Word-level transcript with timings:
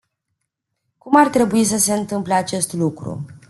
Cum 0.97 1.15
ar 1.15 1.29
trebui 1.29 1.63
să 1.63 1.77
se 1.77 1.93
întâmple 1.93 2.33
acest 2.33 2.73
lucru? 2.73 3.25